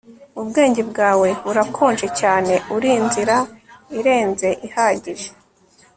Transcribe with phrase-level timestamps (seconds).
[0.41, 2.53] ubwenge bwawe burakonje cyane.
[2.75, 3.35] urinzira
[3.97, 5.29] irenze ihagije